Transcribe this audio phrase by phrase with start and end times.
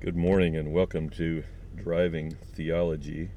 [0.00, 1.44] Good morning and welcome to
[1.76, 3.28] Driving Theology.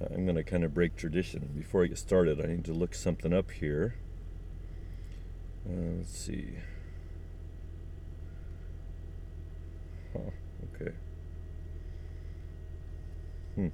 [0.00, 1.50] Uh, I'm going to kind of break tradition.
[1.54, 3.96] Before I get started, I need to look something up here.
[5.68, 6.54] Uh, let's see.
[10.14, 10.30] Huh,
[10.74, 10.92] okay.
[13.54, 13.68] Hmm.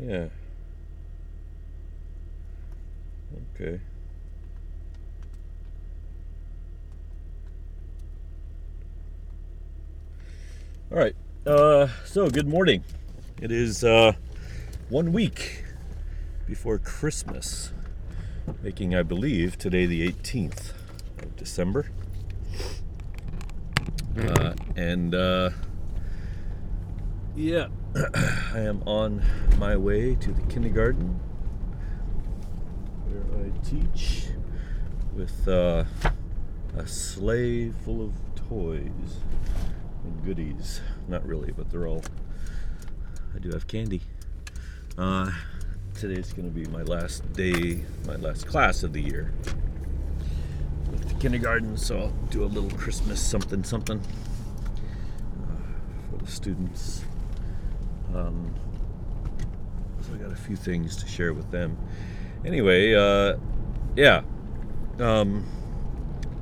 [0.00, 0.28] Yeah.
[3.60, 3.78] Okay.
[10.90, 11.14] All right.
[11.46, 12.84] Uh, so, good morning.
[13.38, 14.12] It is uh,
[14.88, 15.64] one week
[16.46, 17.72] before Christmas,
[18.62, 20.72] making, I believe, today the 18th
[21.18, 21.90] of December.
[24.16, 25.50] Uh, and uh,
[27.36, 29.22] yeah, I am on
[29.58, 31.20] my way to the kindergarten
[33.64, 34.26] teach
[35.14, 35.84] with uh,
[36.76, 38.12] a sleigh full of
[38.48, 39.20] toys
[40.04, 40.80] and goodies.
[41.08, 42.02] Not really, but they're all.
[43.34, 44.02] I do have candy.
[44.98, 45.30] Uh,
[45.94, 49.32] today's going to be my last day, my last class of the year
[50.90, 57.04] with the kindergarten, so I'll do a little Christmas something something uh, for the students.
[58.14, 58.54] Um,
[60.00, 61.76] so I got a few things to share with them.
[62.44, 63.36] Anyway, uh,
[63.96, 64.22] yeah,
[64.98, 65.44] um,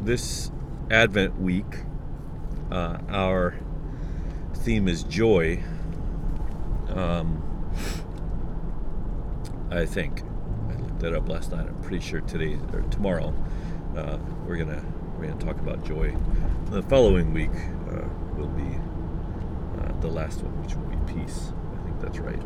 [0.01, 0.51] this
[0.91, 1.67] Advent week,
[2.71, 3.59] uh, our
[4.55, 5.63] theme is joy.
[6.89, 7.43] Um,
[9.71, 10.23] I think
[10.71, 11.67] I looked that up last night.
[11.67, 13.35] I'm pretty sure today or tomorrow
[13.97, 14.83] uh, we're gonna
[15.19, 16.15] we're gonna talk about joy.
[16.71, 17.51] The following week
[17.91, 18.79] uh, will be
[19.81, 21.53] uh, the last one, which will be peace.
[21.75, 22.41] I think that's right.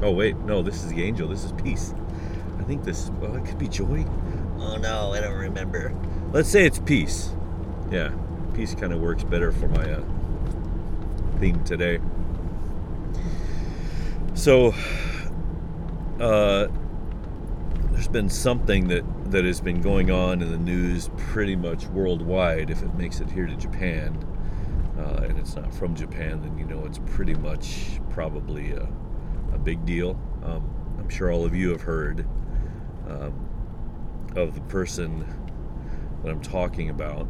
[0.00, 1.28] Oh wait, no, this is the angel.
[1.28, 1.94] This is peace.
[2.58, 3.10] I think this.
[3.22, 4.04] Oh, it could be joy.
[4.58, 5.94] Oh no, I don't remember.
[6.32, 7.30] Let's say it's peace.
[7.90, 8.12] Yeah,
[8.54, 10.04] peace kind of works better for my uh,
[11.40, 12.00] theme today.
[14.34, 14.74] So,
[16.20, 16.68] uh,
[17.90, 22.70] there's been something that that has been going on in the news pretty much worldwide.
[22.70, 24.16] If it makes it here to Japan,
[24.96, 28.88] uh, and it's not from Japan, then you know it's pretty much probably a,
[29.52, 30.18] a big deal.
[30.44, 32.26] Um, I'm sure all of you have heard
[33.08, 33.48] um,
[34.36, 35.26] of the person
[36.22, 37.28] that I'm talking about,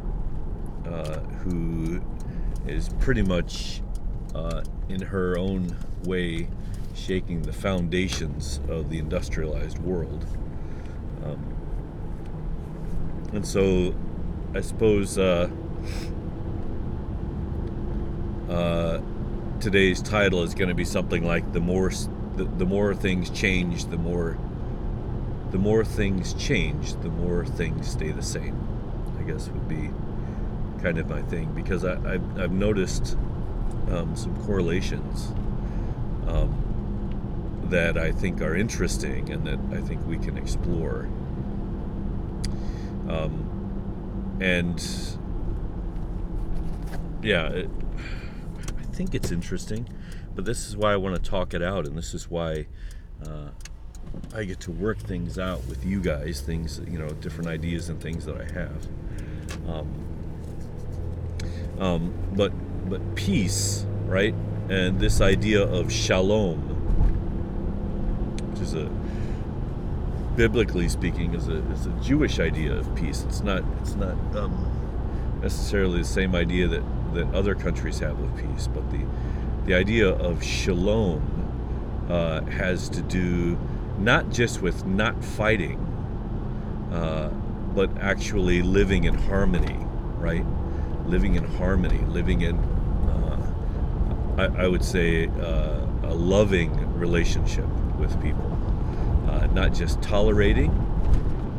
[0.85, 2.01] uh, who
[2.67, 3.81] is pretty much
[4.35, 6.49] uh, in her own way
[6.93, 10.25] shaking the foundations of the industrialized world.
[11.23, 11.55] Um,
[13.33, 13.95] and so
[14.53, 15.49] I suppose uh,
[18.49, 18.99] uh,
[19.59, 21.91] today's title is going to be something like the more
[22.35, 24.37] the, the more things change, the more
[25.51, 28.55] the more things change, the more things stay the same.
[29.19, 29.91] I guess would be
[30.81, 33.17] kind of my thing because I, I've, I've noticed
[33.91, 35.27] um, some correlations
[36.27, 41.09] um, that I think are interesting and that I think we can explore.
[43.09, 44.79] Um, and
[47.21, 47.69] yeah, it,
[48.99, 49.87] think it's interesting,
[50.35, 52.67] but this is why I want to talk it out, and this is why
[53.25, 53.47] uh,
[54.35, 58.01] I get to work things out with you guys, things you know, different ideas and
[58.01, 58.87] things that I have.
[59.69, 59.87] Um,
[61.79, 62.51] um, but
[62.89, 64.35] but peace, right?
[64.67, 66.59] And this idea of shalom,
[68.51, 68.91] which is a
[70.35, 73.23] biblically speaking is a, is a Jewish idea of peace.
[73.23, 76.83] It's not it's not um, necessarily the same idea that,
[77.13, 79.05] that other countries have of peace, but the
[79.65, 81.21] the idea of shalom
[82.09, 83.57] uh, has to do
[83.99, 85.77] not just with not fighting,
[86.91, 87.29] uh,
[87.75, 89.77] but actually living in harmony,
[90.17, 90.45] right?
[91.05, 93.53] Living in harmony, living in, uh,
[94.37, 97.67] I, I, would say, uh, a loving relationship
[97.99, 98.49] with people
[99.29, 100.71] uh, not just tolerating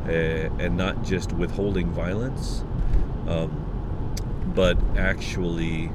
[0.06, 2.64] uh, and not just withholding violence,
[3.28, 3.59] um,
[4.54, 5.90] but actually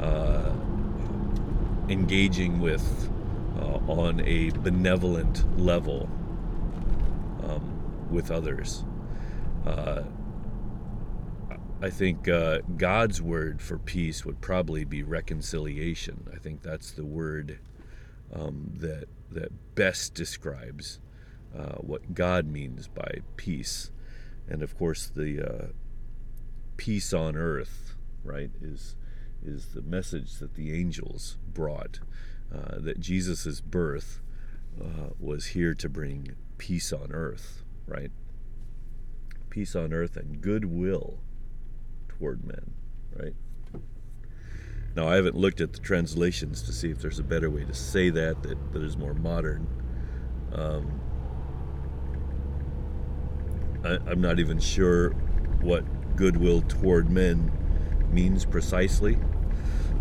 [0.00, 0.52] uh,
[1.88, 3.10] engaging with
[3.58, 6.08] uh, on a benevolent level
[7.42, 8.84] um, with others.
[9.66, 10.02] Uh,
[11.82, 16.28] I think uh, God's word for peace would probably be reconciliation.
[16.32, 17.58] I think that's the word
[18.34, 20.98] um, that that best describes
[21.56, 23.90] uh, what God means by peace.
[24.48, 25.66] And of course, the uh,
[26.76, 27.89] peace on earth,
[28.24, 28.96] right, is
[29.42, 32.00] is the message that the angels brought.
[32.52, 34.20] Uh, that Jesus' birth
[34.80, 38.10] uh, was here to bring peace on earth, right?
[39.50, 41.20] Peace on earth and goodwill
[42.08, 42.72] toward men,
[43.16, 43.34] right?
[44.96, 47.74] Now, I haven't looked at the translations to see if there's a better way to
[47.74, 49.68] say that that, that is more modern.
[50.52, 51.00] Um,
[53.84, 55.10] I, I'm not even sure
[55.60, 55.84] what
[56.16, 57.52] goodwill toward men
[58.12, 59.18] means precisely.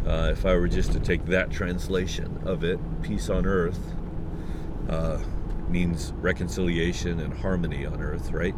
[0.06, 3.80] Uh, if I were just to take that translation of it, peace on earth
[4.90, 5.20] uh,
[5.70, 8.56] means reconciliation and harmony on earth, right?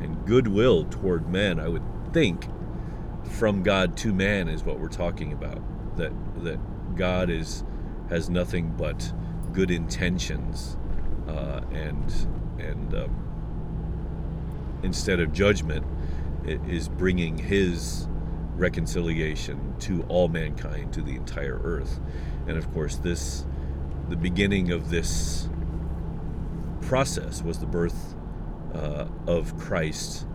[0.00, 1.82] And goodwill toward men, I would
[2.12, 2.46] think,
[3.24, 5.60] from God to man is what we're talking about.
[5.96, 6.58] That that
[6.96, 7.64] God is
[8.08, 9.12] has nothing but
[9.52, 10.76] good intentions,
[11.28, 12.12] uh, and
[12.58, 15.86] and um, instead of judgment,
[16.44, 18.08] is bringing His
[18.56, 22.00] reconciliation to all mankind, to the entire earth.
[22.46, 23.44] And of course, this
[24.08, 25.48] the beginning of this
[26.82, 28.14] process was the birth
[28.74, 30.26] uh, of Christ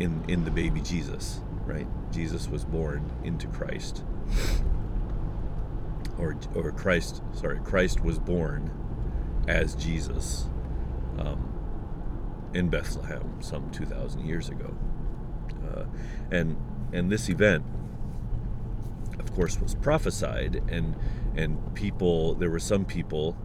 [0.00, 1.86] in in the baby Jesus, right?
[2.10, 4.04] Jesus was born into Christ,
[6.18, 8.70] or or Christ, sorry, Christ was born
[9.48, 10.46] as Jesus
[11.18, 11.48] um,
[12.54, 14.74] in Bethlehem some two thousand years ago,
[15.68, 15.84] uh,
[16.30, 16.56] and
[16.92, 17.64] and this event
[19.18, 20.96] of course was prophesied and
[21.36, 23.36] and people there were some people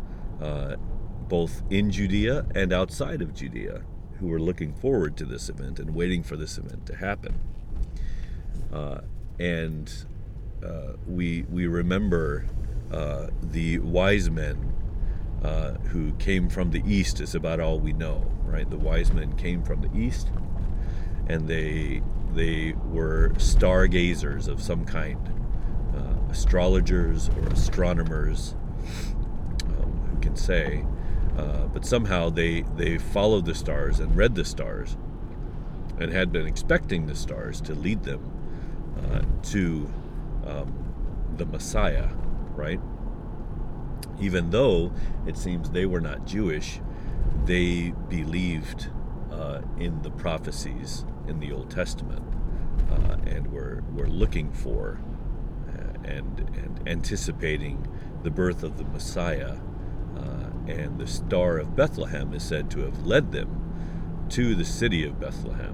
[0.41, 0.75] uh,
[1.27, 3.81] both in Judea and outside of Judea
[4.19, 7.39] who were looking forward to this event and waiting for this event to happen.
[8.73, 9.01] Uh,
[9.39, 10.05] and
[10.65, 12.45] uh, we we remember
[12.91, 14.73] uh, the wise men
[15.43, 18.69] uh, who came from the east is about all we know right?
[18.69, 20.29] The wise men came from the east
[21.27, 22.01] and they
[22.37, 25.19] they were stargazers of some kind,
[25.95, 28.55] uh, astrologers or astronomers,
[29.65, 30.85] um, who can say.
[31.37, 34.97] Uh, but somehow they they followed the stars and read the stars,
[35.99, 38.31] and had been expecting the stars to lead them
[39.03, 39.91] uh, to
[40.45, 40.73] um,
[41.37, 42.09] the Messiah,
[42.55, 42.79] right?
[44.19, 44.91] Even though
[45.27, 46.79] it seems they were not Jewish,
[47.45, 48.89] they believed
[49.31, 52.23] uh, in the prophecies in the Old Testament,
[52.91, 54.99] uh, and we're we're looking for
[55.69, 57.87] uh, and and anticipating
[58.23, 59.57] the birth of the Messiah,
[60.17, 65.05] uh, and the star of Bethlehem is said to have led them to the city
[65.05, 65.73] of Bethlehem,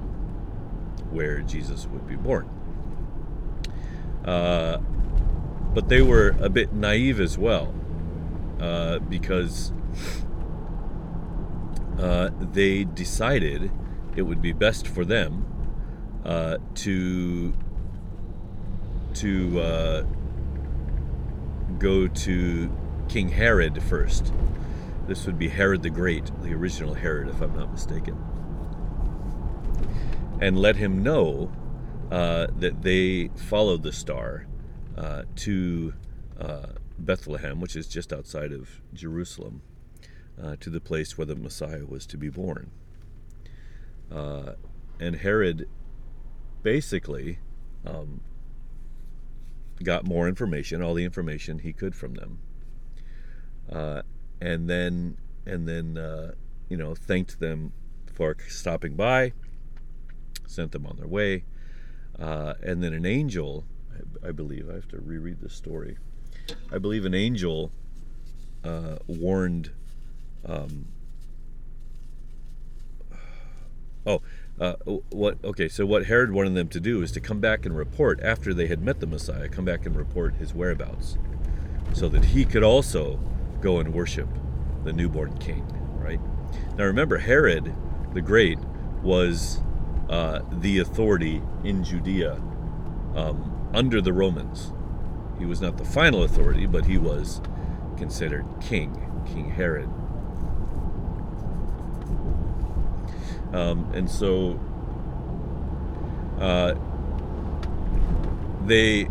[1.12, 2.50] where Jesus would be born.
[4.26, 4.78] Uh,
[5.74, 7.74] but they were a bit naive as well,
[8.60, 9.72] uh, because.
[12.00, 13.72] Uh, they decided
[14.16, 15.46] it would be best for them
[16.26, 17.54] uh, to
[19.16, 20.04] to uh,
[21.78, 22.72] go to
[23.10, 24.34] King Herod first.
[25.08, 28.18] This would be Herod the Great, the original Herod, if I'm not mistaken,
[30.40, 31.52] and let him know
[32.12, 34.48] uh, that they followed the star
[34.98, 35.94] uh, to
[36.40, 36.68] uh,
[36.98, 39.62] Bethlehem, which is just outside of Jerusalem,
[40.42, 42.72] uh, to the place where the Messiah was to be born.
[44.12, 44.54] Uh,
[45.00, 45.68] and Herod
[46.62, 47.40] basically
[47.86, 48.22] um,
[49.84, 52.40] got more information, all the information he could from them,
[53.72, 54.02] uh,
[54.42, 56.34] and then and then uh,
[56.70, 57.74] you know thanked them
[58.14, 59.34] for stopping by,
[60.48, 61.44] sent them on their way,
[62.20, 63.66] uh, and then an angel,
[64.24, 65.98] I, I, believe I have to reread the story.
[66.72, 67.72] I believe an angel
[68.64, 69.72] uh, warned.
[70.46, 70.88] Um,
[74.06, 74.22] oh,
[74.60, 74.74] uh,
[75.10, 78.20] what okay so what herod wanted them to do is to come back and report
[78.22, 81.18] after they had met the messiah come back and report his whereabouts
[81.94, 83.20] so that he could also
[83.62, 84.28] go and worship
[84.84, 85.66] the newborn king
[86.04, 86.20] right?
[86.78, 87.74] Now remember herod
[88.14, 88.60] the great
[89.02, 89.62] was
[90.10, 92.34] uh, the authority in judea
[93.16, 94.72] um, under the romans.
[95.40, 97.42] He was not the final authority but he was
[97.98, 98.92] considered king
[99.26, 99.90] king herod
[103.54, 104.60] Um, and so
[106.40, 106.74] uh,
[108.66, 109.08] they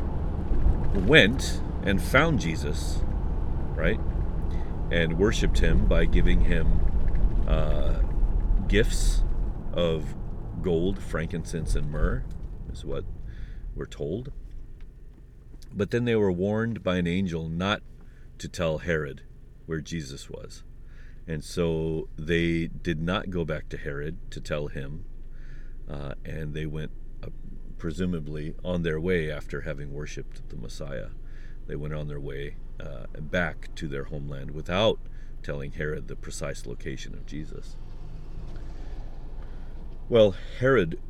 [0.95, 3.01] went and found Jesus,
[3.75, 4.01] right?
[4.91, 6.81] And worshiped him by giving him
[7.47, 8.01] uh,
[8.69, 9.25] gifts
[9.73, 10.15] of
[10.61, 12.25] gold, frankincense, and myrrh,
[12.73, 13.05] is what
[13.75, 14.33] we're told.
[15.73, 17.83] But then they were warned by an angel not
[18.39, 19.23] to tell Herod
[19.67, 20.63] where Jesus was.
[21.33, 25.07] And so they did not go back to Herod to tell him,
[25.89, 26.91] uh, and they went
[27.25, 27.29] uh,
[27.79, 31.09] presumably on their way after having worshipped the Messiah.
[31.67, 34.99] They went on their way uh, back to their homeland without
[35.43, 37.77] telling Herod the precise location of Jesus.
[40.11, 41.01] Well, Herod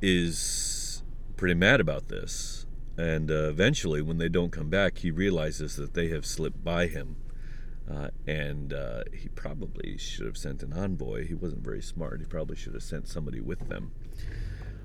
[0.00, 1.02] is
[1.36, 2.64] pretty mad about this.
[2.96, 6.86] And uh, eventually, when they don't come back, he realizes that they have slipped by
[6.86, 7.16] him.
[7.90, 11.26] Uh, and uh, he probably should have sent an envoy.
[11.26, 12.20] He wasn't very smart.
[12.20, 13.92] He probably should have sent somebody with them.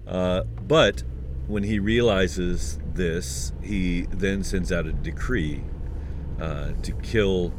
[0.08, 1.04] Uh, but
[1.48, 5.64] when he realizes this, he then sends out a decree
[6.40, 7.54] uh, to kill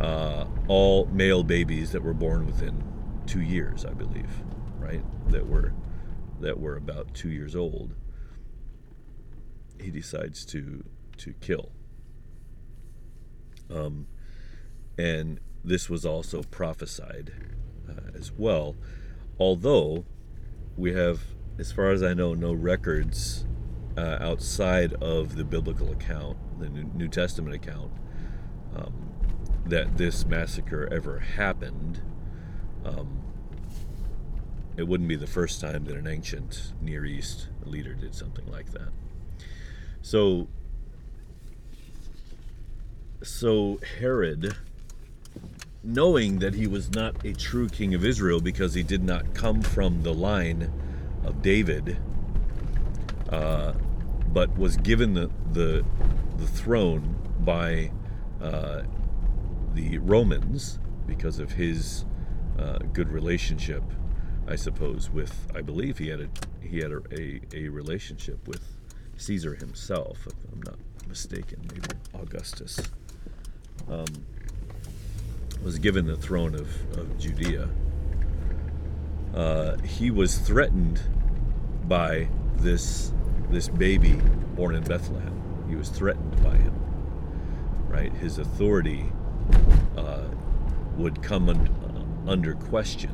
[0.00, 2.82] uh, all male babies that were born within
[3.26, 4.30] two years, I believe,
[4.78, 5.02] right?
[5.30, 5.72] That were
[6.40, 7.94] that were about two years old.
[9.80, 10.82] He decides to
[11.18, 11.70] to kill.
[13.70, 14.06] Um,
[15.00, 17.32] and this was also prophesied
[17.88, 18.76] uh, as well,
[19.38, 20.04] although
[20.76, 21.20] we have,
[21.58, 23.46] as far as I know, no records
[23.96, 27.92] uh, outside of the biblical account, the New Testament account,
[28.76, 28.92] um,
[29.64, 32.02] that this massacre ever happened.
[32.84, 33.22] Um,
[34.76, 38.72] it wouldn't be the first time that an ancient Near East leader did something like
[38.72, 38.90] that.
[40.02, 40.48] So,
[43.22, 44.56] so Herod,
[45.82, 49.62] knowing that he was not a true king of Israel because he did not come
[49.62, 50.72] from the line
[51.24, 51.98] of David,
[53.30, 53.72] uh,
[54.32, 55.84] but was given the the,
[56.38, 57.90] the throne by
[58.40, 58.82] uh,
[59.74, 62.04] the Romans because of his
[62.58, 63.82] uh, good relationship
[64.50, 66.28] I suppose, with I believe he had a
[66.60, 68.62] he had a, a, a relationship with
[69.16, 71.88] Caesar himself, if I'm not mistaken, maybe
[72.20, 72.80] Augustus.
[73.88, 74.06] Um,
[75.62, 77.68] was given the throne of, of Judea.
[79.34, 81.00] Uh, he was threatened
[81.84, 83.12] by this
[83.50, 84.20] this baby
[84.54, 85.66] born in Bethlehem.
[85.68, 86.74] He was threatened by him.
[87.88, 89.12] Right, his authority
[89.96, 90.28] uh,
[90.96, 93.10] would come un- under question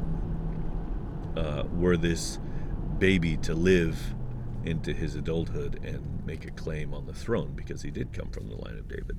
[1.36, 2.38] uh, were this
[2.98, 4.14] baby to live
[4.64, 8.48] into his adulthood and make a claim on the throne because he did come from
[8.48, 9.16] the line of David.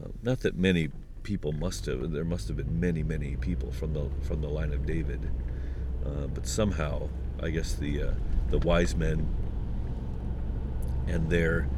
[0.00, 0.88] Uh, not that many
[1.22, 2.10] people must have.
[2.10, 5.30] There must have been many, many people from the from the line of David,
[6.04, 7.08] uh, but somehow,
[7.42, 8.12] I guess the uh,
[8.50, 9.26] the wise men
[11.06, 11.68] and their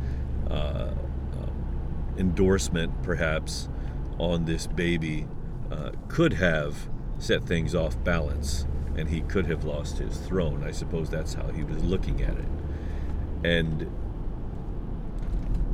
[0.50, 0.92] uh,
[1.32, 3.68] um, endorsement, perhaps,
[4.18, 5.26] on this baby
[5.70, 10.62] uh, could have set things off balance and he could have lost his throne.
[10.64, 12.48] I suppose that's how he was looking at it.
[13.44, 13.82] And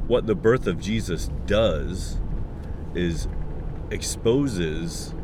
[0.06, 2.18] what the birth of Jesus does
[2.94, 3.28] is
[3.90, 5.14] exposes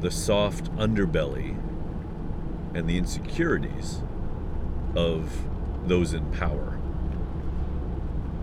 [0.00, 1.56] the soft underbelly
[2.74, 4.02] and the insecurities
[4.96, 5.46] of
[5.86, 6.78] those in power.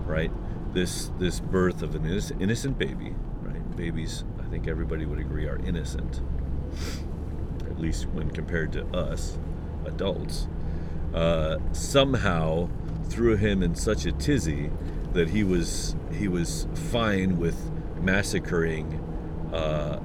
[0.05, 0.31] Right?
[0.73, 3.75] This this birth of an innocent baby, right?
[3.75, 6.21] Babies, I think everybody would agree, are innocent
[7.79, 9.37] at least when compared to us
[9.85, 10.47] adults,
[11.13, 12.69] uh, somehow
[13.05, 14.69] threw him in such a tizzy
[15.13, 17.71] that he was he was fine with
[18.01, 19.01] massacring
[19.53, 19.99] uh,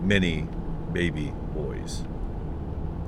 [0.00, 0.46] many
[0.92, 2.02] baby boys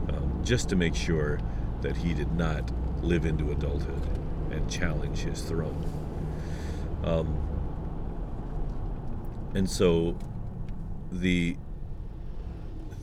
[0.09, 1.39] um, just to make sure
[1.83, 2.71] that he did not
[3.03, 4.03] live into adulthood
[4.51, 5.85] and challenge his throne.
[7.05, 7.37] Um,
[9.55, 10.19] and so
[11.11, 11.57] the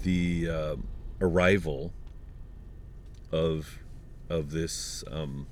[0.03, 0.75] the uh,
[1.21, 1.93] arrival
[3.31, 3.79] of
[4.29, 5.47] of this um,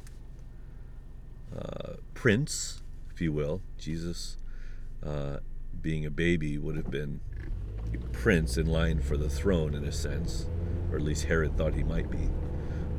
[1.58, 2.82] uh, prince,
[3.14, 4.38] if you will, Jesus,
[5.06, 5.38] uh,
[5.82, 7.20] being a baby, would have been
[7.94, 10.48] a prince in line for the throne in a sense,
[10.92, 12.30] or at least Herod thought he might be.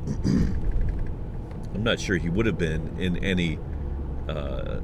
[1.73, 3.59] I'm not sure he would have been in any,
[4.29, 4.79] uh,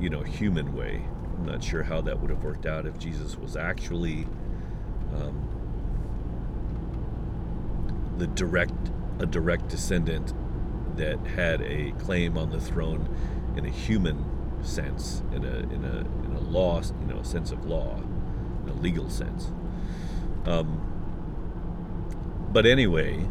[0.00, 1.04] you know, human way.
[1.36, 4.26] I'm not sure how that would have worked out if Jesus was actually
[5.14, 5.48] um,
[8.18, 8.72] the direct
[9.18, 10.32] a direct descendant
[10.96, 13.08] that had a claim on the throne
[13.56, 14.24] in a human
[14.62, 17.96] sense, in a in a in a law, you know, sense of law,
[18.62, 19.50] in a legal sense.
[20.44, 20.88] Um,
[22.52, 23.26] but anyway,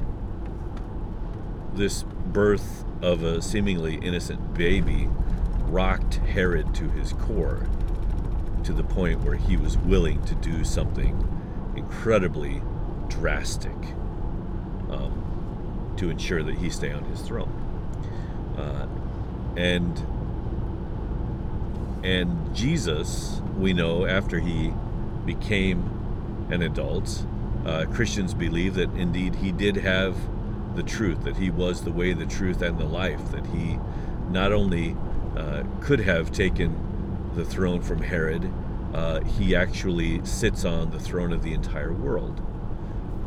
[1.74, 5.10] this birth of a seemingly innocent baby
[5.66, 7.68] rocked Herod to his core,
[8.64, 11.28] to the point where he was willing to do something
[11.76, 12.62] incredibly
[13.08, 13.72] drastic
[14.90, 17.52] um, to ensure that he stay on his throne.
[18.58, 18.88] Uh,
[19.58, 20.06] and
[22.03, 24.74] and Jesus, we know after he
[25.25, 27.25] became an adult,
[27.65, 30.15] uh, Christians believe that indeed he did have
[30.75, 33.77] the truth, that he was the way, the truth, and the life, that he
[34.29, 34.96] not only
[35.38, 38.51] uh, could have taken the throne from Herod,
[38.93, 42.41] uh, he actually sits on the throne of the entire world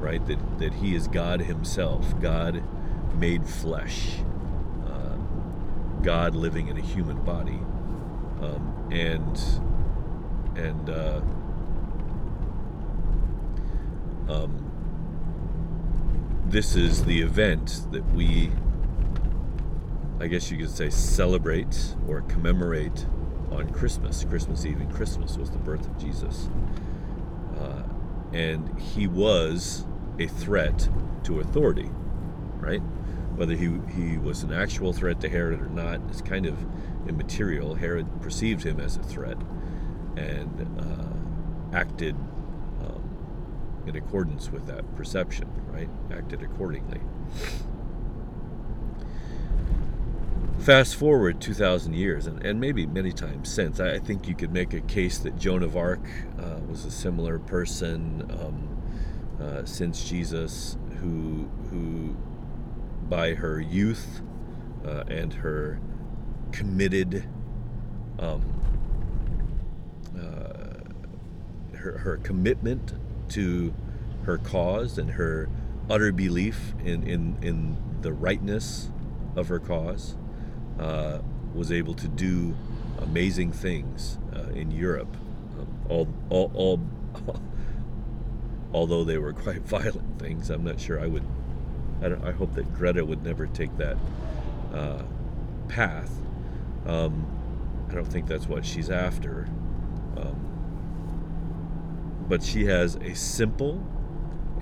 [0.05, 0.25] right?
[0.27, 2.63] That, that he is God himself, God
[3.19, 4.19] made flesh,
[4.87, 5.17] uh,
[6.03, 7.59] God living in a human body.
[8.45, 9.39] Um, and
[10.57, 11.21] and uh,
[14.29, 14.65] um,
[16.47, 18.51] this is the event that we,
[20.21, 23.07] I guess you could say, celebrate or commemorate
[23.51, 24.25] on Christmas.
[24.25, 26.49] Christmas Eve and Christmas was the birth of Jesus.
[27.59, 27.83] Uh,
[28.33, 29.87] and he was
[30.19, 30.89] a threat
[31.25, 31.91] to authority,
[32.59, 32.83] right?
[33.37, 36.57] Whether he, he was an actual threat to Herod or not is kind of
[37.09, 37.75] immaterial.
[37.75, 39.37] Herod perceived him as a threat
[40.17, 45.89] and uh, acted um, in accordance with that perception, right?
[46.13, 47.01] Acted accordingly.
[50.61, 54.73] Fast forward 2,000 years, and, and maybe many times since, I, think you could make
[54.73, 56.01] a case that Joan of Arc
[56.39, 58.83] uh, was a similar person um,
[59.43, 62.17] uh, since Jesus, who, who
[63.09, 64.21] by her youth
[64.87, 65.81] uh, and her
[66.53, 67.25] committed
[68.19, 68.43] um,
[70.17, 72.95] uh, her, her commitment
[73.29, 73.75] to
[74.25, 75.49] her cause and her
[75.91, 78.91] utter belief in, in, in the rightness
[79.37, 80.17] of her cause
[80.79, 81.19] uh,
[81.55, 82.57] was able to do
[83.03, 85.17] amazing things uh, in Europe.
[85.59, 86.81] Um, all, all, all,
[88.73, 91.25] although they were quite violent things, I'm not sure I would.
[92.05, 93.97] I, I hope that Greta would never take that
[94.73, 95.03] uh,
[95.69, 96.11] path.
[96.87, 97.27] Um,
[97.89, 99.49] I don't think that's what she's after.
[100.17, 100.55] Um,
[102.29, 103.85] but she has a simple,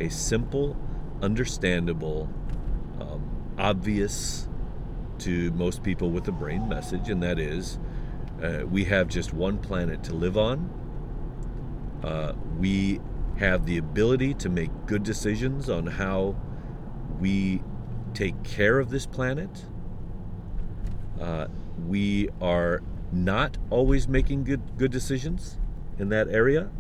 [0.01, 0.77] a simple,
[1.21, 2.29] understandable,
[3.01, 4.49] um, obvious
[5.19, 7.79] to most people with a brain message, and that is
[8.43, 10.71] uh, we have just one planet to live on.
[12.03, 13.01] Uh, we
[13.39, 16.35] have the ability to make good decisions on how
[17.23, 17.63] we
[18.13, 19.65] take care of this planet.
[21.19, 21.47] Uh,
[21.87, 25.57] we are not always making good good decisions
[25.99, 26.71] in that area,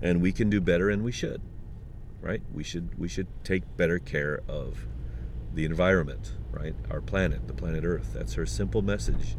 [0.00, 1.42] and we can do better, and we should.
[2.20, 2.42] Right?
[2.52, 4.86] We should we should take better care of
[5.52, 6.74] the environment right?
[6.90, 8.12] Our planet, the planet Earth.
[8.14, 9.36] That's her simple message,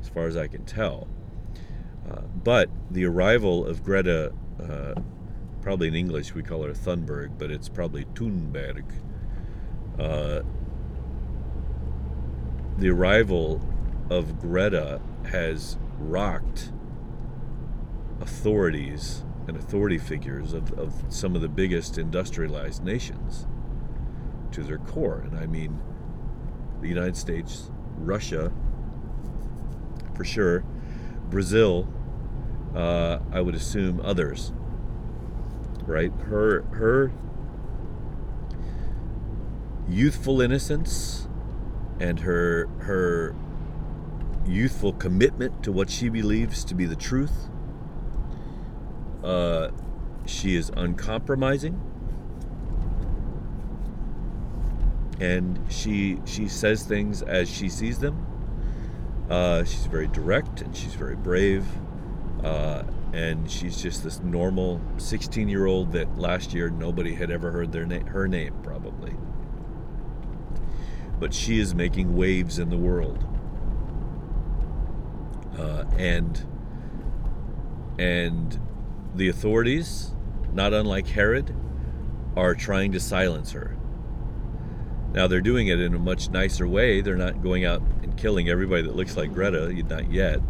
[0.00, 1.08] as far as I can tell.
[2.08, 4.94] Uh, but the arrival of Greta, uh,
[5.62, 8.84] probably in English we call her Thunberg, but it's probably Thunberg.
[9.98, 10.42] Uh,
[12.78, 13.60] the arrival
[14.10, 16.72] of Greta has rocked
[18.20, 23.46] authorities and authority figures of, of some of the biggest industrialized nations
[24.52, 25.22] to their core.
[25.24, 25.80] And I mean,
[26.80, 28.52] the United States, Russia,
[30.14, 30.64] for sure,
[31.30, 31.88] Brazil,
[32.74, 34.52] uh, I would assume others.
[35.86, 36.12] Right?
[36.28, 37.12] Her her
[39.88, 41.28] youthful innocence
[42.00, 43.34] and her her
[44.46, 47.48] youthful commitment to what she believes to be the truth.
[49.22, 49.70] Uh,
[50.26, 51.80] she is uncompromising
[55.20, 58.26] and she she says things as she sees them.
[59.30, 61.64] Uh, she's very direct and she's very brave,
[62.42, 67.50] uh, and she's just this normal 16 year old that last year nobody had ever
[67.50, 69.14] heard their na- her name probably.
[71.18, 73.24] But she is making waves in the world,
[75.58, 76.46] uh, and
[77.98, 78.58] and
[79.14, 80.14] the authorities,
[80.52, 81.54] not unlike Herod,
[82.36, 83.76] are trying to silence her
[85.12, 87.02] now they're doing it in a much nicer way.
[87.02, 90.40] They're not going out and killing everybody that looks like Greta, not yet.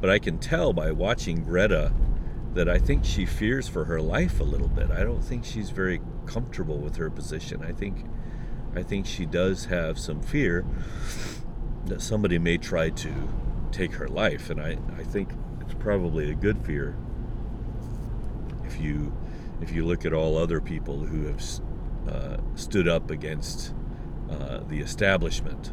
[0.00, 1.92] But I can tell by watching Greta
[2.54, 4.90] that I think she fears for her life a little bit.
[4.90, 7.62] I don't think she's very comfortable with her position.
[7.62, 8.04] I think
[8.74, 10.64] I think she does have some fear
[11.86, 13.12] that somebody may try to
[13.72, 15.30] take her life and I, I think
[15.60, 16.96] it's probably a good fear
[18.64, 19.12] if you
[19.60, 21.42] if you look at all other people who have
[22.08, 23.74] uh, stood up against
[24.30, 25.72] uh, the establishment.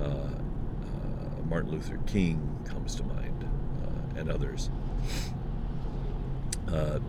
[0.00, 3.48] Uh, uh, Martin Luther King comes to mind,
[3.84, 4.70] uh, and others.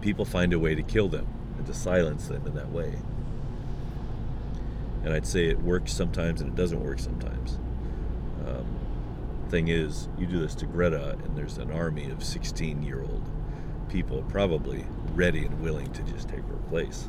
[0.02, 2.94] People find a way to kill them and to silence them in that way.
[5.04, 7.60] And I'd say it works sometimes and it doesn't work sometimes.
[8.46, 8.66] Um,
[9.50, 13.24] thing is, you do this to Greta, and there's an army of 16 year old
[13.90, 17.08] people probably ready and willing to just take her place.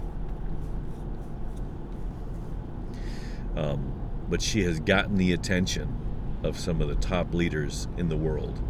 [3.57, 3.93] Um,
[4.29, 5.95] but she has gotten the attention
[6.43, 8.61] of some of the top leaders in the world.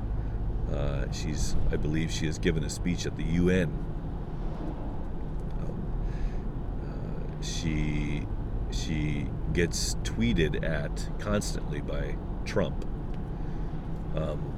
[0.73, 3.69] Uh, she's, I believe, she has given a speech at the UN.
[5.61, 8.27] Um, she
[8.71, 12.85] she gets tweeted at constantly by Trump.
[14.15, 14.53] Um,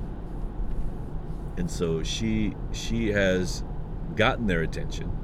[1.57, 3.65] and so she she has
[4.17, 5.17] gotten their attention.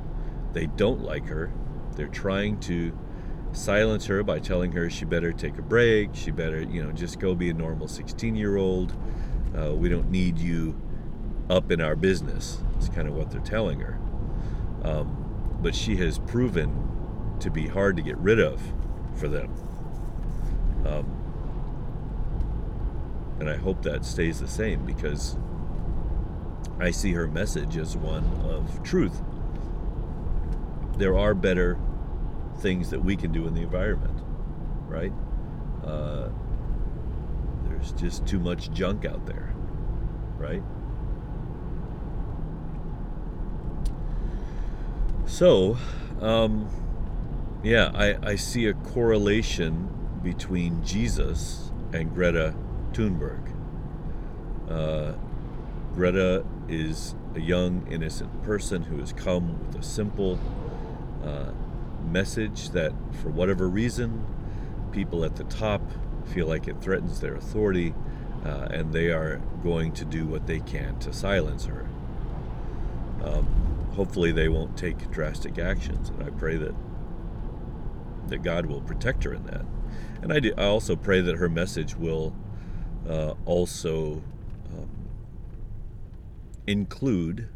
[0.53, 1.53] They don't like her.
[1.97, 2.97] They're trying to
[3.53, 6.11] silence her by telling her she better take a break.
[6.15, 8.93] She better, you know, just go be a normal 16 year old.
[9.57, 10.81] Uh, we don't need you
[11.49, 12.59] up in our business.
[12.77, 13.99] It's kind of what they're telling her.
[14.83, 18.61] Um, but she has proven to be hard to get rid of
[19.17, 19.53] for them.
[20.87, 21.25] Um,
[23.41, 25.37] and I hope that stays the same because
[26.79, 29.23] I see her message as one of truth.
[30.99, 31.79] There are better
[32.59, 34.21] things that we can do in the environment,
[34.87, 35.13] right?
[35.85, 36.29] Uh,
[37.85, 39.55] there's just too much junk out there,
[40.39, 40.63] right?
[45.27, 45.77] So,
[46.21, 46.69] um,
[47.63, 49.89] yeah, I, I see a correlation
[50.23, 52.55] between Jesus and Greta
[52.93, 53.53] Thunberg.
[54.69, 55.13] Uh,
[55.95, 60.39] Greta is a young, innocent person who has come with a simple
[61.23, 61.51] uh,
[62.07, 62.93] message that,
[63.23, 64.25] for whatever reason,
[64.93, 65.83] people at the top
[66.27, 67.95] feel like it threatens their authority,
[68.45, 71.87] uh, and they are going to do what they can to silence her.
[73.23, 73.47] Um,
[73.95, 76.75] hopefully, they won't take drastic actions, and I pray that
[78.29, 79.65] that God will protect her in that.
[80.23, 82.35] And I, do, I also pray that her message will
[83.09, 84.23] uh, also
[84.73, 84.89] um,
[86.67, 87.49] include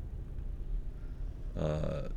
[1.58, 2.08] uh,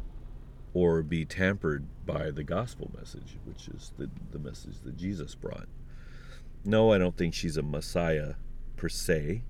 [0.73, 5.67] or be tampered by the gospel message, which is the, the message that Jesus brought.
[6.63, 8.35] No, I don't think she's a Messiah
[8.75, 9.43] per se,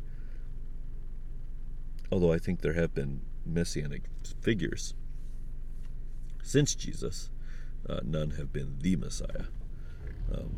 [2.11, 4.03] although I think there have been messianic
[4.41, 4.93] figures
[6.41, 7.29] since Jesus.
[7.89, 9.45] Uh, none have been the Messiah.
[10.33, 10.55] Um,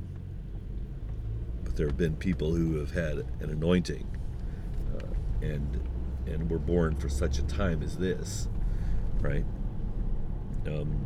[1.64, 4.06] but there have been people who have had an anointing
[4.96, 5.82] uh, and
[6.26, 8.48] and were born for such a time as this,
[9.20, 9.46] right?
[10.68, 11.06] Um,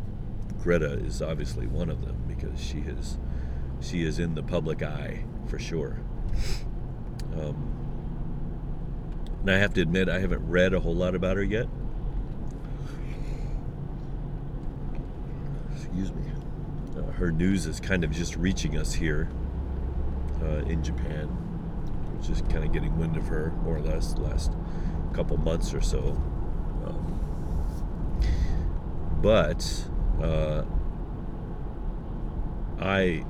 [0.61, 3.17] Greta is obviously one of them because she is
[3.79, 5.99] she is in the public eye for sure.
[7.33, 7.73] Um,
[9.41, 11.67] and I have to admit, I haven't read a whole lot about her yet.
[15.73, 16.23] Excuse me.
[16.97, 19.29] Uh, her news is kind of just reaching us here
[20.41, 21.29] uh, in Japan.
[22.11, 24.51] We're just kind of getting wind of her, more or less, the last
[25.13, 26.21] couple months or so.
[26.85, 27.19] Um,
[29.21, 29.87] but
[30.21, 30.63] uh,
[32.79, 33.23] I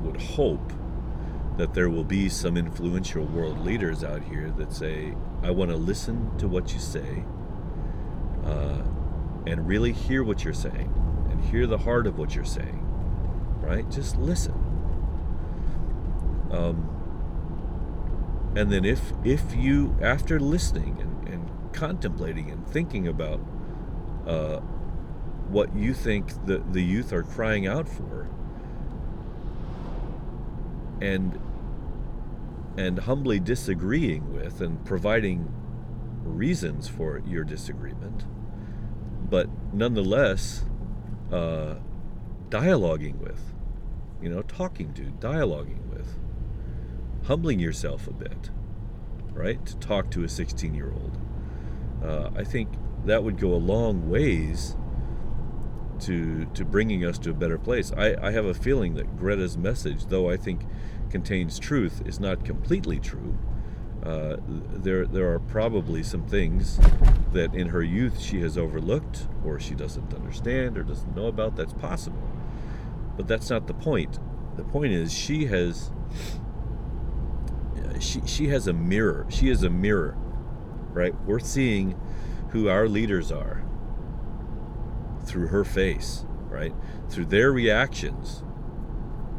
[0.00, 0.72] would hope
[1.56, 5.76] that there will be some influential world leaders out here that say, I want to
[5.76, 7.24] listen to what you say
[8.44, 8.82] uh,
[9.46, 10.92] and really hear what you're saying
[11.30, 12.80] and hear the heart of what you're saying,
[13.60, 13.88] right?
[13.90, 14.54] Just listen.
[16.50, 16.90] Um,
[18.56, 23.40] and then if if you after listening and, and contemplating and thinking about
[24.26, 24.58] uh,
[25.48, 28.28] what you think the, the youth are crying out for
[31.00, 31.38] and
[32.76, 35.52] and humbly disagreeing with and providing
[36.24, 38.24] reasons for your disagreement
[39.28, 40.64] but nonetheless
[41.32, 41.74] uh,
[42.48, 43.40] dialoguing with
[44.22, 46.16] you know talking to dialoguing with
[47.26, 48.50] humbling yourself a bit
[49.32, 51.18] right to talk to a 16 year old
[52.02, 52.68] uh, i think
[53.04, 54.76] that would go a long ways
[56.00, 57.92] to to bringing us to a better place.
[57.96, 60.62] I, I have a feeling that Greta's message, though I think
[61.14, 63.38] contains truth, is not completely true.
[64.04, 66.80] Uh, there there are probably some things
[67.32, 71.54] that in her youth she has overlooked or she doesn't understand or doesn't know about.
[71.54, 72.28] That's possible,
[73.16, 74.18] but that's not the point.
[74.56, 75.92] The point is she has
[78.00, 79.24] she she has a mirror.
[79.28, 80.16] She is a mirror,
[80.92, 81.14] right?
[81.26, 81.96] We're seeing
[82.48, 83.62] who our leaders are
[85.24, 86.74] through her face, right?
[87.08, 88.42] Through their reactions,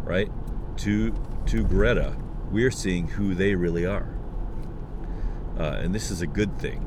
[0.05, 0.31] right?
[0.77, 1.13] To
[1.47, 2.15] to Greta,
[2.51, 4.09] we're seeing who they really are.
[5.57, 6.81] Uh, and this is a good thing,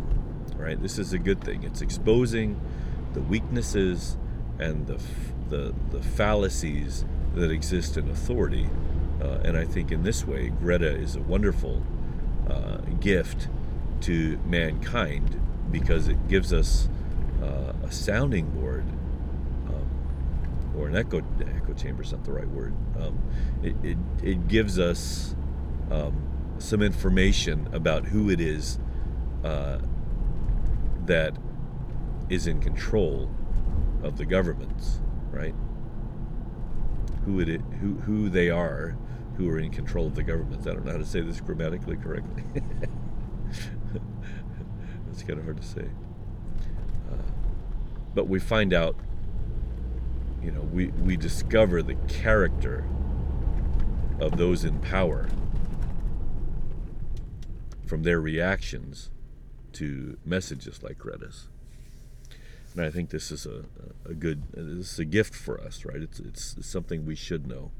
[0.56, 0.80] right?
[0.80, 1.62] This is a good thing.
[1.62, 2.60] It's exposing
[3.14, 4.16] the weaknesses
[4.58, 5.00] and the
[5.48, 8.68] the, the fallacies that exist in authority.
[9.22, 11.82] Uh, and I think in this way, Greta is a wonderful
[12.48, 13.48] uh, gift
[14.02, 15.40] to mankind
[15.70, 16.88] because it gives us
[17.42, 18.84] uh, a sounding board
[20.78, 22.74] or an echo echo chamber is not the right word.
[23.00, 23.18] Um,
[23.62, 25.34] it, it, it gives us
[25.90, 28.78] um, some information about who it is
[29.44, 29.78] uh,
[31.06, 31.36] that
[32.28, 33.30] is in control
[34.02, 35.54] of the governments, right?
[37.28, 38.96] who it who who they are
[39.36, 40.66] who are in control of the governments.
[40.66, 42.42] I don't know how to say this grammatically correctly.
[45.10, 45.84] it's kind of hard to say.
[47.10, 47.16] Uh,
[48.14, 48.96] but we find out,
[50.42, 52.84] you know, we, we discover the character
[54.20, 55.28] of those in power
[57.86, 59.10] from their reactions
[59.72, 61.48] to messages like Greta's.
[62.74, 63.64] And I think this is a,
[64.04, 66.00] a good, this is a gift for us, right?
[66.00, 67.70] It's, it's, something we should know.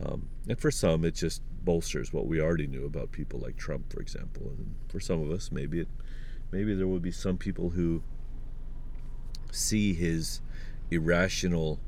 [0.00, 3.92] Um, and for some, it just bolsters what we already knew about people like Trump,
[3.92, 4.52] for example.
[4.56, 5.88] And for some of us, maybe it,
[6.52, 8.02] maybe there will be some people who
[9.50, 10.40] see his
[10.90, 11.80] irrational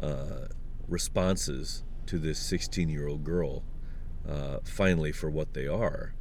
[0.00, 0.48] uh,
[0.88, 3.64] responses to this 16-year-old girl
[4.28, 6.14] uh, finally for what they are,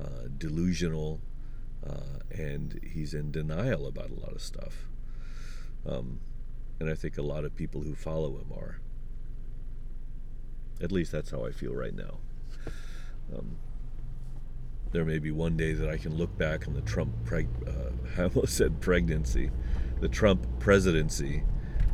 [0.00, 1.20] uh, delusional,
[1.88, 4.88] uh, and he's in denial about a lot of stuff.
[5.86, 6.20] Um,
[6.80, 8.80] and I think a lot of people who follow him are.
[10.80, 12.18] At least that's how I feel right now.
[13.36, 13.56] Um,
[14.92, 17.90] there may be one day that I can look back on the Trump, preg- uh,
[18.22, 19.50] I almost said pregnancy,
[20.00, 21.42] the Trump presidency,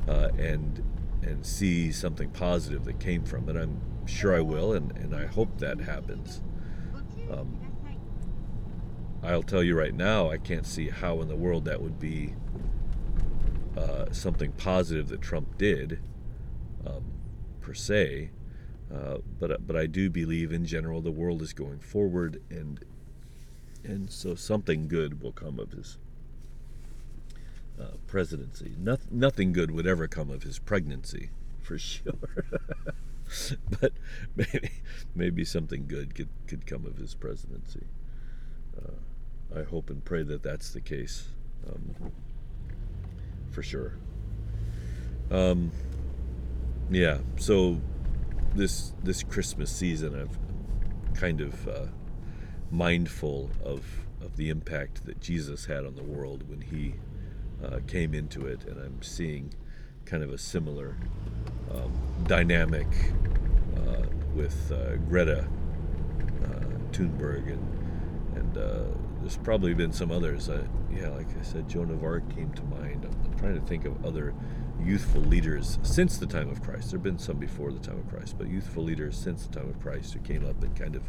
[0.09, 0.83] uh, and
[1.23, 3.57] and see something positive that came from it.
[3.57, 6.43] I'm sure I will, and, and I hope that happens.
[7.31, 7.59] Um,
[9.23, 12.35] I'll tell you right now, I can't see how in the world that would be
[13.77, 15.99] uh, something positive that Trump did,
[16.87, 17.05] um,
[17.63, 18.31] per se.
[18.95, 22.85] Uh, but but I do believe in general the world is going forward, and
[23.83, 25.99] and so something good will come of his
[27.81, 28.75] uh, presidency.
[28.79, 32.15] No, nothing good would ever come of his pregnancy, for sure.
[33.81, 33.93] but
[34.37, 34.71] maybe
[35.15, 37.87] maybe something good could could come of his presidency.
[38.77, 41.29] Uh, I hope and pray that that's the case,
[41.69, 42.13] um,
[43.51, 43.95] for sure.
[45.31, 45.73] Um,
[46.91, 47.19] yeah.
[47.37, 47.81] So
[48.55, 50.39] this this Christmas season, I've
[51.19, 51.87] kind of uh,
[52.71, 53.85] mindful of
[54.21, 56.95] of the impact that Jesus had on the world when he
[57.65, 59.55] uh, came into it, and I'm seeing
[60.05, 60.97] kind of a similar
[61.71, 61.93] um,
[62.27, 62.89] dynamic
[63.77, 65.47] uh, with uh, Greta
[66.45, 67.71] uh, Thunberg, and
[68.37, 68.85] and uh,
[69.21, 70.51] there's probably been some others.
[70.93, 73.05] yeah, like I said, Joan of Arc came to mind.
[73.05, 74.35] I'm, I'm trying to think of other
[74.83, 76.91] youthful leaders since the time of Christ.
[76.91, 79.69] There have been some before the time of Christ, but youthful leaders since the time
[79.71, 81.03] of Christ who came up and kind of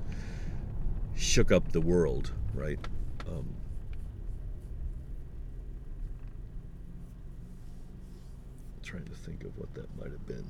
[1.16, 2.80] shook up the world, right?
[3.28, 3.56] Um,
[8.86, 10.50] trying to think of what that might have been.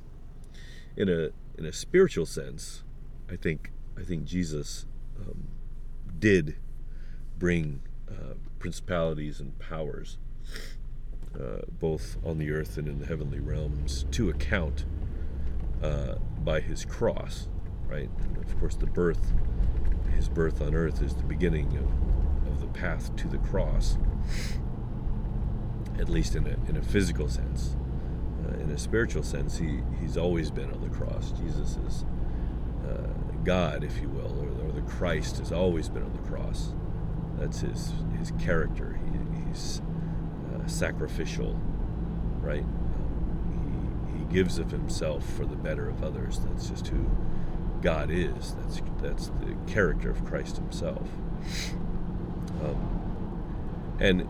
[0.96, 2.84] In a in a spiritual sense,
[3.30, 4.86] I think I think Jesus
[5.20, 5.48] um,
[6.20, 6.58] did
[7.38, 10.18] bring uh, principalities and powers
[11.40, 14.86] uh, both on the earth and in the heavenly realms, to account
[15.84, 17.48] uh, by his cross,
[17.88, 18.10] right?
[18.20, 19.34] And of course, the birth,
[20.16, 23.98] his birth on earth, is the beginning of, of the path to the cross,
[26.00, 27.76] at least in a, in a physical sense.
[28.56, 31.32] Uh, in a spiritual sense, he, he's always been on the cross.
[31.32, 32.06] Jesus is
[32.88, 33.08] uh,
[33.44, 36.74] God, if you will, or, or, the Christ has always been on the cross.
[37.38, 39.00] That's his, his character.
[39.12, 39.82] He, he's
[40.68, 41.60] sacrificial,
[42.42, 42.64] right?
[42.64, 46.40] Um, he, he gives of himself for the better of others.
[46.40, 47.06] That's just who
[47.86, 48.56] God is.
[48.56, 51.08] That's that's the character of Christ Himself.
[52.64, 54.28] Um, and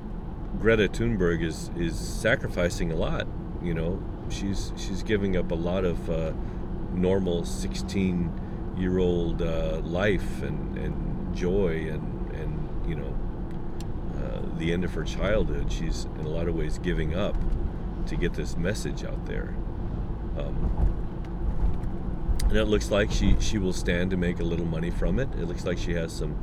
[0.59, 3.27] Greta Thunberg is is sacrificing a lot.
[3.63, 6.33] You know, she's she's giving up a lot of uh,
[6.93, 13.15] normal 16 year old uh, life and, and joy and and you know
[14.57, 17.35] the end of her childhood, she's in a lot of ways giving up
[18.07, 19.55] to get this message out there.
[20.37, 20.91] Um,
[22.45, 25.29] and it looks like she, she will stand to make a little money from it.
[25.33, 26.37] It looks like she has some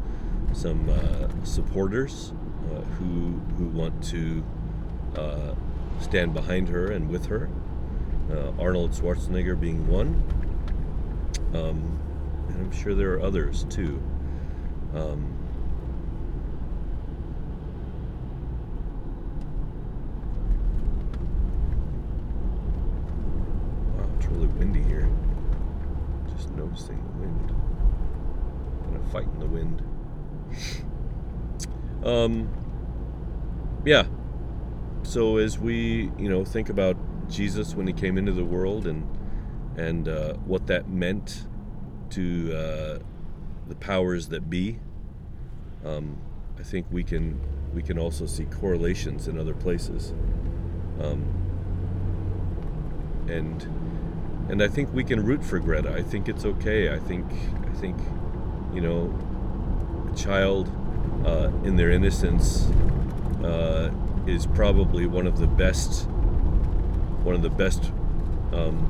[0.53, 2.35] some uh, supporters
[2.71, 4.45] uh, who who want to
[5.17, 5.55] uh,
[6.01, 7.49] stand behind her and with her.
[8.33, 10.23] Uh, Arnold Schwarzenegger being one,
[11.53, 11.99] um,
[12.49, 14.03] and I'm sure there are others too.
[14.95, 15.43] Um,
[24.33, 25.09] really windy here.
[26.35, 27.49] Just noticing the wind.
[28.85, 29.83] Kind of fighting the wind.
[32.05, 32.49] um,
[33.85, 34.05] yeah.
[35.03, 36.97] So as we, you know, think about
[37.29, 39.07] Jesus when he came into the world and
[39.77, 41.47] and uh, what that meant
[42.11, 42.99] to uh,
[43.69, 44.79] the powers that be,
[45.83, 46.19] um,
[46.59, 47.41] I think we can
[47.73, 50.13] we can also see correlations in other places.
[51.01, 51.25] Um,
[53.29, 53.63] and
[54.51, 55.95] and I think we can root for Greta.
[55.95, 56.93] I think it's okay.
[56.93, 57.25] I think
[57.67, 57.97] I think
[58.73, 59.15] you know,
[60.11, 60.71] a child
[61.27, 62.65] uh, in their innocence
[63.45, 63.91] uh,
[64.27, 66.09] is probably one of the best
[67.23, 67.93] one of the best
[68.53, 68.89] um,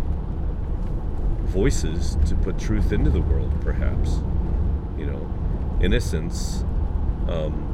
[1.44, 3.52] voices to put truth into the world.
[3.60, 4.20] Perhaps
[4.98, 6.62] you know, innocence.
[7.28, 7.68] Um,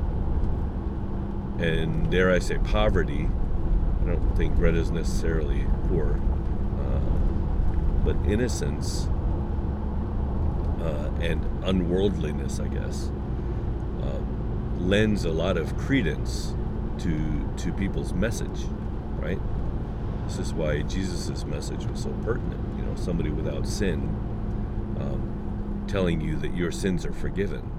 [1.60, 3.28] and dare I say poverty.
[4.02, 6.20] I don't think Greta's necessarily poor,
[6.80, 7.00] uh,
[8.04, 9.08] but innocence
[10.80, 13.08] uh, and unworldliness, I guess,
[14.02, 16.54] um, lends a lot of credence
[17.00, 18.64] to to people's message,
[19.18, 19.40] right?
[20.28, 22.60] This is why Jesus' message was so pertinent.
[22.78, 24.00] You know, somebody without sin
[25.00, 27.72] um, telling you that your sins are forgiven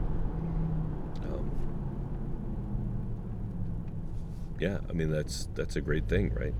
[4.59, 6.53] yeah, I mean that's that's a great thing, right?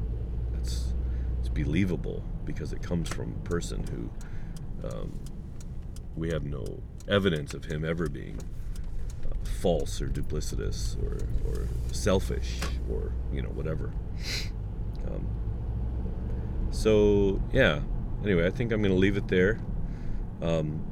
[0.58, 0.94] It's
[1.40, 5.20] it's believable because it comes from a person who um,
[6.16, 8.40] we have no evidence of him ever being
[9.26, 11.18] uh, false or duplicitous or,
[11.50, 13.92] or selfish or you know whatever.
[15.08, 15.28] Um,
[16.72, 17.82] so yeah.
[18.24, 19.62] Anyway, I think I'm going to leave it there.
[20.42, 20.86] Um,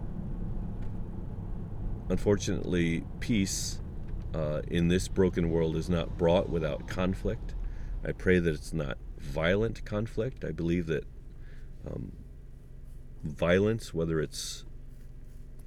[2.09, 3.81] unfortunately, peace
[4.33, 7.55] uh, in this broken world is not brought without conflict.
[8.05, 10.45] I pray that it's not violent conflict.
[10.45, 11.05] I believe that
[11.85, 12.13] um,
[13.23, 14.63] violence, whether it's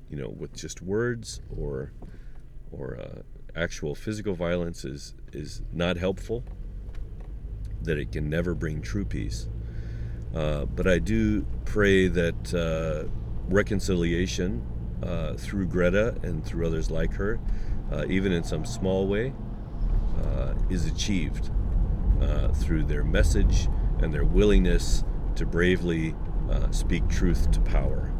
[0.09, 1.93] you know with just words or
[2.73, 3.23] or uh,
[3.55, 6.45] actual physical violence, is is not helpful.
[7.83, 9.49] That it can never bring true peace.
[10.35, 13.09] Uh, but I do pray that uh,
[13.49, 14.65] reconciliation
[15.03, 17.41] uh, through Greta and through others like her
[17.93, 19.33] uh, even in some small way,
[20.23, 21.51] uh, is achieved
[22.55, 23.69] through their message
[24.01, 25.05] and their willingness
[25.37, 26.15] to bravely
[26.71, 28.13] speak truth to power.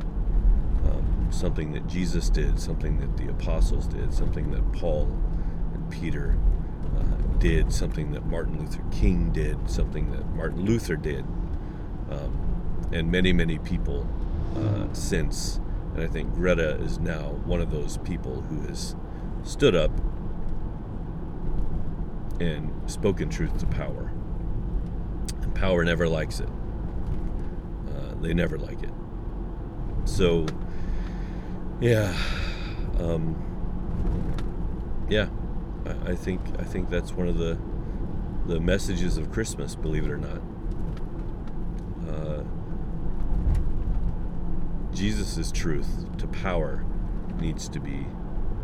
[0.85, 5.05] Um, something that Jesus did, something that the apostles did, something that Paul
[5.75, 6.39] and Peter
[7.39, 11.25] did, something that Martin Luther King did, something that Martin Luther did,
[12.11, 14.07] um, and many, many people
[14.57, 15.61] uh, since.
[15.95, 18.95] And I think Greta is now one of those people who has
[19.43, 19.91] stood up
[22.41, 24.13] and spoken truth to power.
[25.43, 26.49] And power never likes it.
[27.89, 28.91] Uh, they never like it.
[30.05, 30.47] So,
[31.81, 32.17] yeah,
[32.99, 33.37] um,
[35.09, 35.29] yeah,
[35.87, 37.59] I, I think I think that's one of the
[38.47, 39.75] the messages of Christmas.
[39.75, 40.41] Believe it or not,
[42.11, 42.43] uh,
[44.93, 46.85] Jesus' truth to power
[47.39, 48.07] needs to be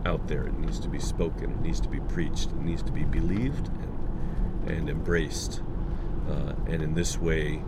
[0.05, 0.47] out there.
[0.47, 1.51] It needs to be spoken.
[1.51, 2.51] It needs to be preached.
[2.51, 5.63] It needs to be believed and, and embraced.
[6.29, 7.63] Uh, and in this way,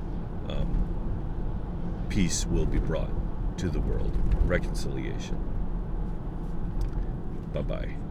[0.49, 3.11] um, peace will be brought
[3.59, 4.13] to the world,
[4.45, 5.37] reconciliation.
[7.53, 8.08] Bye bye.